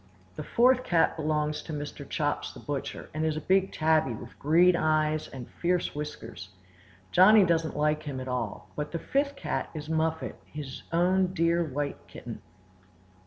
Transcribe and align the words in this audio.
The 0.35 0.41
fourth 0.43 0.83
cat 0.83 1.15
belongs 1.15 1.61
to 1.61 1.71
Mr. 1.73 2.09
Chops 2.09 2.55
the 2.55 2.59
butcher, 2.59 3.11
and 3.13 3.23
is 3.23 3.37
a 3.37 3.39
big 3.39 3.71
tabby, 3.71 4.13
with 4.13 4.39
green 4.39 4.75
eyes 4.75 5.27
and 5.27 5.47
fierce 5.61 5.93
whiskers. 5.93 6.49
Johnny 7.11 7.43
does 7.45 7.63
not 7.63 7.77
like 7.77 8.01
him 8.01 8.19
at 8.19 8.27
all. 8.27 8.69
But 8.75 8.91
the 8.93 8.97
fifth 8.97 9.35
cat 9.35 9.69
is 9.75 9.89
Muffet, 9.89 10.39
his 10.47 10.81
own 10.91 11.35
dear 11.35 11.63
white 11.63 12.07
kitten. 12.07 12.41